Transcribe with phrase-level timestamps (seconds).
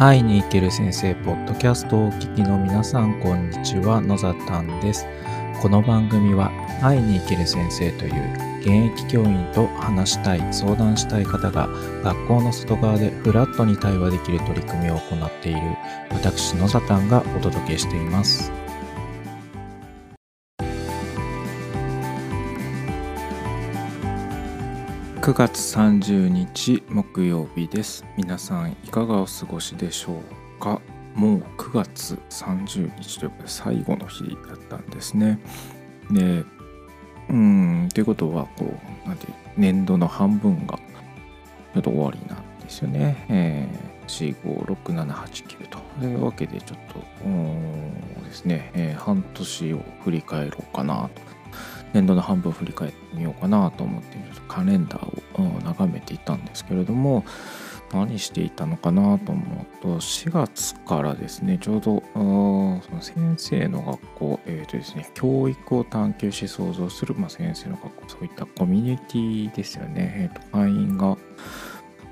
[0.00, 4.00] 会いに行ける先生ポッドキャストをお聞きの皆さんこんにちは。
[4.00, 5.06] 野ざたんです。
[5.60, 11.68] この番組は会いに行ける先生という現役教員と話したい相談したい方が
[12.02, 15.60] 学校の外側でフラットに対話できる取り組みを行っている
[16.10, 18.50] 私野ざたんがお届けしています。
[25.20, 28.06] 9月30日木曜日です。
[28.16, 30.80] 皆さんいかがお過ごしでしょうか？
[31.14, 35.38] もう9月30日ということで最後の日だったんですね。
[36.10, 36.42] で
[37.28, 39.26] うんということはこうなんて
[39.58, 40.78] 年度の半分が
[41.74, 45.78] ちょっと終わりなんですよね、えー、456789と。
[46.02, 46.98] いうわけでちょっと
[48.24, 51.29] ですね、えー、半年を振り返ろうかなと。
[51.92, 54.18] 年度の半分を振り返ってみようかなと思って
[54.48, 57.24] カレンダーを眺めていたんですけれども
[57.92, 71.16] 何していたのかなと思うと4月からですねちょうどその先生の学校、えーとですね、教育を探求し創造する、まあ、先生の学校そういったコミュニティですよね、えーと会員が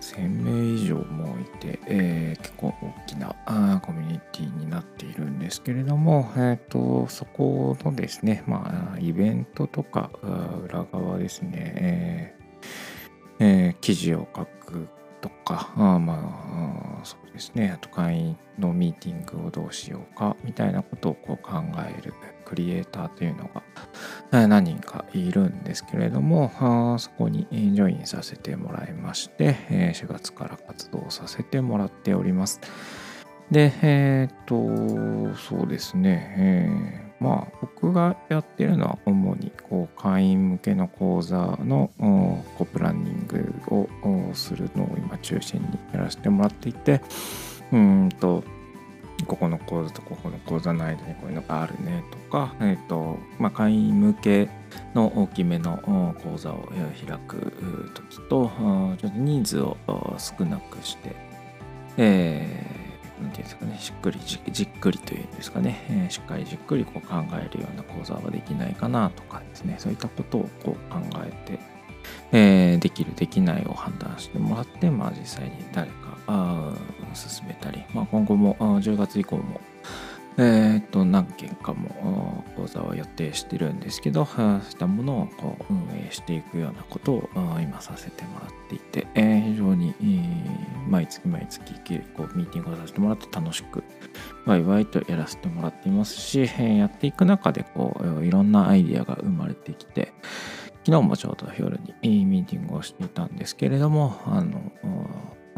[0.00, 10.10] 1000名以上もいて、えー、結構大きなあコミュニティになっているんですけれども、えーと、そこのですね、まあ、イベントとか
[10.64, 12.40] 裏側ですね、えー
[13.40, 14.88] えー、記事を書く
[15.20, 22.14] とか、あまあ、そうですね、あと会員のミーティングをどうしようかみたいなことをこう考える
[22.50, 23.48] クリエイターというの
[24.32, 26.50] が何人かいるんですけれども、
[26.98, 29.54] そこにジョインさせてもらいまして、
[29.94, 32.60] 4月から活動させてもらっております。
[33.52, 34.56] で、えっ、と、
[35.36, 47.02] そうですね、えーまあ僕がやってるのは主にこう会員向けの講座のこうプランニングをするのを今中心にやらせてもらっていて
[47.72, 48.42] うんと
[49.24, 54.48] ここの講座とここの講座の間にこういうのがあるねとか、えーとまあ、会員向け
[54.94, 55.78] の大きめの
[56.22, 56.68] 講座を
[57.06, 58.50] 開く時と
[59.00, 59.76] ちょっと人数を
[60.18, 61.14] 少なくして、
[61.96, 62.90] えー
[63.20, 71.58] なんていうんですかね、しっくりじっくりというんですかね、え、しっかりじっくりこう考えるような講座はできないかなとかですね、そういったことをこう考えて、
[72.32, 76.72] えー、できる、できないを判断してもらって、まあ実際に誰かあ
[77.14, 79.60] 進めたり、まあ、今後も10月以降も
[80.42, 87.28] えー、と何件かも講座を予定してるんですけどそういったものをこう運営していくようなことを
[87.60, 89.94] 今させてもらっていて、えー、非常に、
[90.88, 91.74] 毎月毎月
[92.16, 93.82] こうミーティングをさせてもらって楽しく
[94.46, 100.12] ワイワイとやらせてもらっていますし、やっていく中でこういろんなアイディアが生まれてきて
[100.86, 104.72] 昨日もちょうど夜にミーティングをしていたんですけれどもあの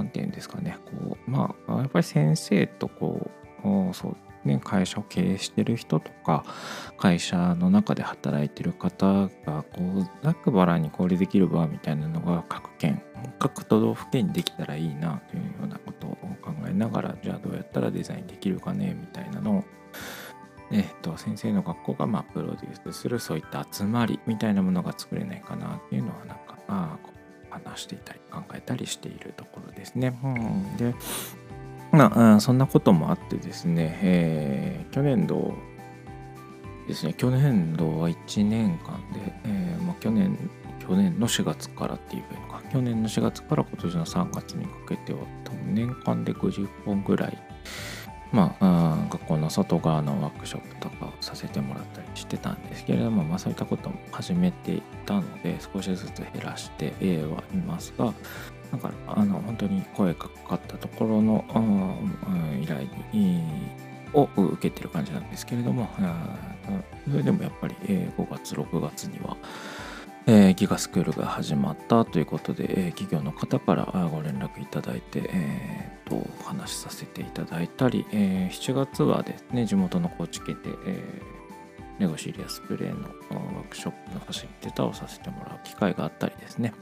[0.00, 0.78] 何て言うんですかね。
[0.86, 3.30] こうまあやっぱり先生とこ
[3.64, 6.46] うそうね、会社を経営してる人とか
[6.96, 13.02] 会社の中で働いてる方がこうざくばらに交流できる場みたいなのが各県
[13.38, 19.64] 各都道府県にできたらいいなというようなことを考えながらじゃあどうやったらデザインできるかねみたいなのを
[20.72, 26.96] えっと、先生の学校がまあプロデュースするそういった集まりみたいなものが作れないかなっていうのはなんかあ
[27.50, 30.18] 話していたり考えたりしているところですね。
[30.22, 30.94] うん、で
[31.92, 35.54] まあ、そんなこともあってですね、えー、去年度
[36.86, 40.36] ですね、去年度は1年間で、えーまあ、去年、
[40.80, 47.38] 去年の4月からっていうのか、去年の4月から今年の3月にかけては、多分年間で50本ぐらい、
[48.32, 56.92] まあ、学校の外側のワークショップとかをさせてもらったりしてたんですけれども、まあ、そういったことも始めていたので、少しずつ減らして
[57.24, 58.14] はいますが、
[58.70, 61.44] だからあの本当に声がかかったところの
[62.62, 63.42] 依頼に
[64.12, 65.88] を受けてる感じなんですけれども
[67.08, 69.36] それでもやっぱり5月6月には
[70.26, 81.39] えー、ギガスクールが始まったということで、えー、企業の方からご連絡いただいて、えー、とお話しさせていただいたり、えー、7月はですね地元の高知県で、えー、
[82.00, 86.72] ネゴシリアスプレーのワークショップのファシリテーターをさせてもらう機会があったりですね、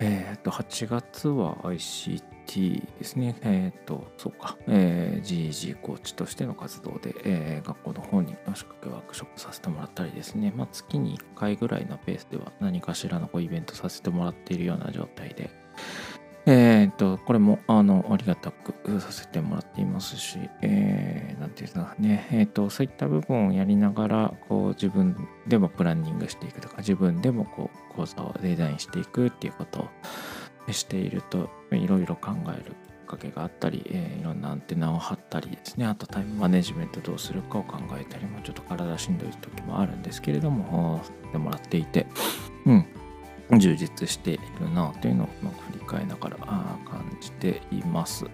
[0.00, 3.36] えっ、ー、と、8月は ICT ですね。
[3.40, 15.48] えっ、ー、と、そうか、えー、GEG コーチとしての活動で、えー、学校の方に仕掛けワークショップさせてもらったりですね、まあ、月に1回ぐらいのペースでは何かしらのこうイベントさせてもらっているような状態で、
[16.48, 25.16] えっ、と、これも、あの、ありがたくさせてもらっていますし、えー、なんていうんですかね、えっ、と、そういった部分をやりながら、こう、自分
[25.48, 29.88] でもプランニングしていくとか、自分でも、こう、講座をデザインしていくっていうこと
[30.68, 41.00] をしていると、いろいろ考えるきっかけがあったり、えー、いろんなアンテナを張ったりですねあとタイムマネジメントどうするかを考えたりもちょっと体しんどい時もあるんですけれども
[41.30, 42.06] でもらっていて
[42.64, 42.86] うん。
[43.52, 45.26] 充実しているなというのを
[45.70, 48.26] 振り返りながら感じています。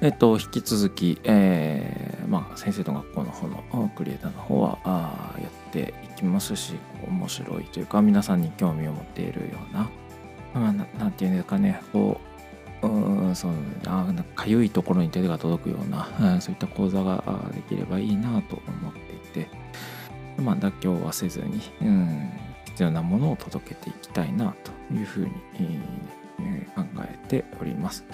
[0.00, 6.74] えっと、引き続き、えー、まあ、先生の学校の方のクリエイターの方はあやっていきますし、
[7.06, 9.90] 面白いというか、皆さんに興味を持っているような、
[10.54, 12.20] まあ、ななんていうんですかね、こ
[12.82, 13.52] う、うそう
[13.86, 17.22] あかゆいところに手が届くような、そういった講座が
[17.54, 19.48] できればいいなと思っていて、
[20.36, 22.30] まあ、妥協はせずに、うん、
[22.82, 25.30] 必要なものを届けていきたいなというふうに、
[26.40, 28.04] えー、考えております。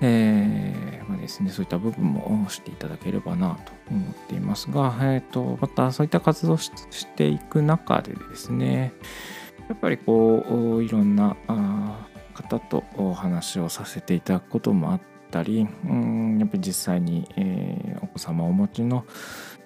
[0.00, 8.92] えー、まあですね、そういった部分もしていただければなと思っていますが、えーと、またそういった活動をしていく中でですね
[9.68, 10.44] やっぱりこ
[10.78, 11.36] ういろんな
[12.34, 15.00] 方とお話をさせていただくこともあっ
[15.30, 19.06] たりうんやっぱり実際に、えー、お子様をお持ちの、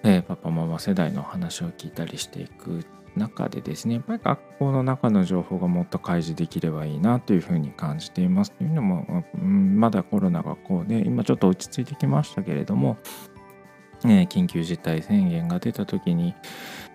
[0.03, 2.85] えー、パパママ世代の話を聞いたりしていく
[3.17, 12.97] 中でですねやっぱり学校の中の情報がもっと開示できればいいなというふうに感じていますというのも、まだコロナがこうで今ちょっと落ち着いてきましたけれども、
[14.05, 16.35] えー、緊急事態宣言が出た時に、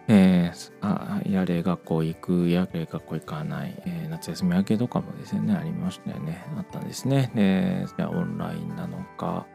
[0.08, 6.44] えー、あやれ学校行くやれ学校行かない、えー、夏休み明けとかもですねありましたよね。
[6.56, 7.30] あったんですね。
[7.34, 9.46] でじゃあオンラインなのか、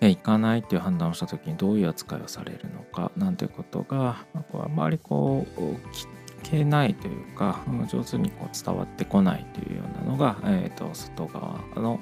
[0.00, 6.06] 行かないっていう判断をした時にどういう扱いをされるのかなんていうことがあまりこう聞
[6.42, 12.00] けないというか上手にこう伝わってこないというようなのが、えーと、外側の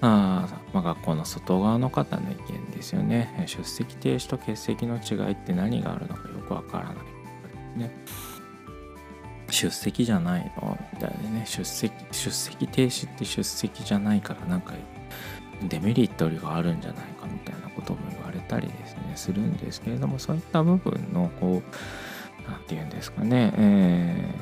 [0.00, 3.44] あ、まあ、学校の外側の方の意見ですよね。
[3.46, 7.78] 出席停止と欠席の違いって何があるのかよくわからない。
[7.78, 7.90] ね。
[9.50, 11.44] 出席じゃないのみたいなね。
[11.46, 14.74] 出席出席停止って出席じゃないからなんか
[15.62, 17.04] デメリットがあるんじゃない
[17.86, 24.34] ことも言われたりですねするんですけれどもそういった部分のこう何て言うんですかね、え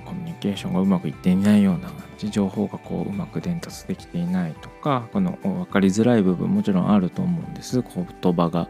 [0.00, 7.82] ー、コミュニケーションがうまくいっていないような感じ情報がこううまく伝達できていないとかこの分かりづらい部分もちろんあると思うんです。
[7.82, 8.68] 言葉が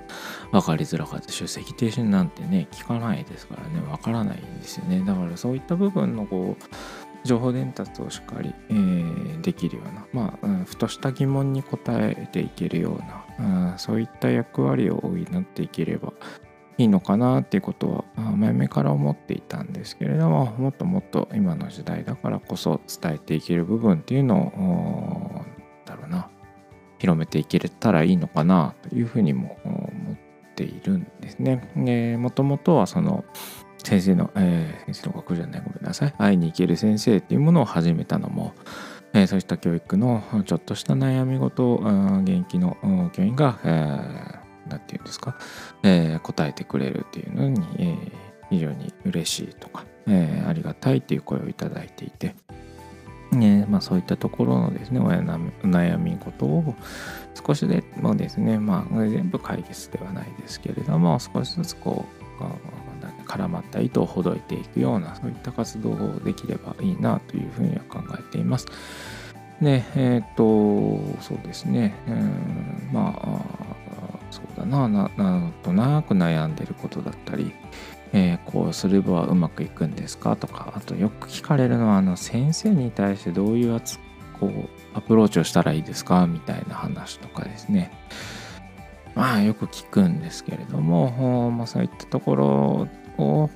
[0.53, 5.03] 分かりづらかった出席停止なんてね聞かないですからね分からないんですよね。
[5.05, 12.99] だからそういった部分のこう情報伝達をしっかり、えー、できるような、まあ、うん、ふとした疑問に答えていけるよ
[13.39, 16.13] うな、うん、そういった役割を補っていければ
[16.79, 25.45] いいのかなっていうことは前々から思っていたんですけれどももっともっと今の時代だからこそ伝えていける部分っていうのを
[25.85, 26.31] だろうな
[26.99, 31.71] 広めていけたらいいのかなというふうにも思っているんですね。
[31.77, 33.25] でもともとはその
[33.85, 36.15] 先生の、えー、先生の学じゃないごめんなさい。
[36.19, 38.55] 会いに行ける先生っていうものを始めたのも、
[39.13, 41.79] えー、そうした教育のちょっとした悩み事を
[42.23, 42.77] 現役の
[43.13, 45.37] 教員が、え何て言うんですか、
[45.83, 47.97] え、答えてくれるっていうのに、え、
[48.51, 52.35] 非常に嬉しいとか、え、ありがたいっていう声をいただいていて、
[53.33, 56.75] ねまあ、そういったところのですね親の悩み事を
[57.47, 62.05] 少しでもですね、まあ、全部解決ではないですけれども少しずつこ
[62.41, 62.43] う
[63.31, 68.67] 絡まった糸をほどいていくようなそういった活動をできればいいなというふうには考えています。
[69.63, 70.45] でえっ、と
[71.21, 73.71] そうですね、うん、まあ
[74.31, 77.53] そうだなななんとなく悩んでることだったり、
[78.13, 83.99] えー、こうすればうまくいくんですかとかあとよく聞かれるのはあの先生に対してどういうやつ
[84.41, 87.93] こうアプローチをしたらいいですかみたいな話とかですね
[89.15, 92.89] まあよく聞くんですけれども、まあ、そういったところ
[93.21, 93.51] を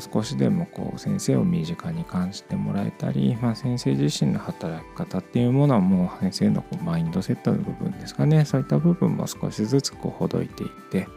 [0.00, 8.44] 少しでもこう先生を身近に感じてもらえたり、まあ、先生自身の働き方っていうものはもう先生のこうマインドセットの部分ですかね。
[8.44, 11.08] そういった部分も少しずつこうほどいていって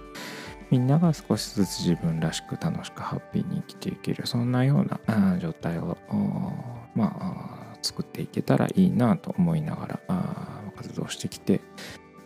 [0.70, 5.98] みんなが少しずつ自分らしく楽しくハッピーに生きていけるそんなような状態を
[6.96, 10.00] まあ作っていけたらいいなと思いながら
[10.76, 11.62] 活動してきて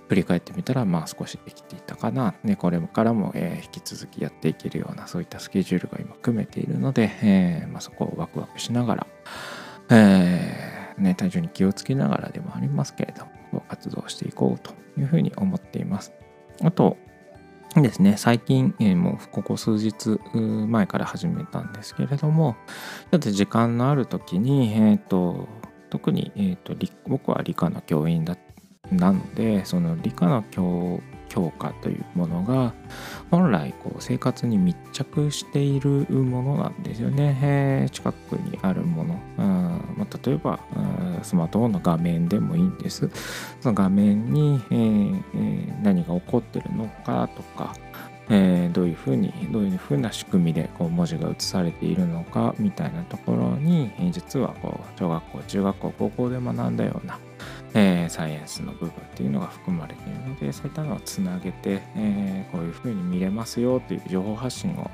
[0.07, 9.07] 振り返ってみたらまあ少しできていたかな、ね、これからも、えー、引き続きやっていけるようなそういったスケジュールが今組めているので、えーまあ、そこをワクワクしながら、
[9.89, 16.13] えーね、体重に気をつけながらでもありますけれども活動していこうというふうに思っています。
[16.63, 16.97] あと
[17.75, 20.19] ですね、最近、えー、もうここ数日
[20.67, 22.55] 前から始めたんですけれども、
[23.11, 25.47] ちょっと時間のある時に、えーと、
[25.89, 26.73] 特に、えーと、
[27.07, 28.46] 僕は理科の教員だった
[28.91, 32.73] なのでその理科の教強化というものが
[33.29, 40.59] 本来こう生活に密着しているものなんですよね、えー、近くにあるもの、まあ、例えば
[41.21, 43.09] スマートフォンの画面でもいいんです。
[43.61, 47.75] その画面に、えー、何が起こってるのかとか
[48.29, 57.19] えー、どういうふうにどういうふうな仕組みでこう文字が写されているのかみたいなところに、実はこう小学校中学校高校で学んだような、
[57.79, 64.89] えー、サイエンスの部分っていうのが含まれているのでそういったのをつなげて、えー、こういうふうに見れますよという情報発信を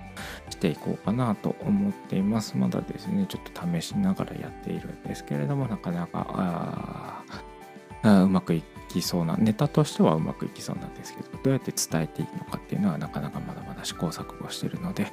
[0.50, 2.58] していこうかなと思っています。
[2.58, 7.24] まだですねちょっと試しながらやっているんですけれどもなかなか
[8.04, 15.12] うまくいきそうなネタとしてはうまくいきそうなんですけどどうやって伝えていいのかっていうのはなかなかまだまだ試行錯誤してるので、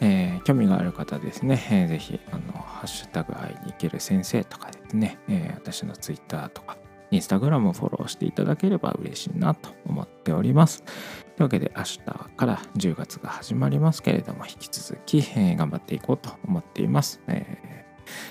[0.00, 6.78] えー、興味がある方ですね、えー、ぜひあのハッシュタグ会に行ける先生とかですね、えー、私のツイッターとか
[7.10, 10.82] インスタグラムをフォローしていただければ嬉しいなと思っております。
[10.82, 10.92] とい
[11.40, 17.84] うわけで明日から10月が始まりますけれども引き続き、えー、頑張っていこうと思っています、え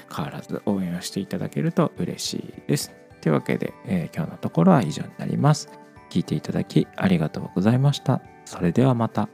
[0.10, 2.92] ー、変わらず応援をしていただけると嬉しいです。
[3.22, 5.70] というわけで、えー、今日のところは以上になります。
[6.10, 8.22] 聞いていただきありがとうございました。
[8.46, 9.30] それではまた。